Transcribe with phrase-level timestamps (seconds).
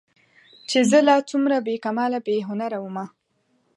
[0.69, 3.05] چې زه لا څومره بې کماله بې هنره ومه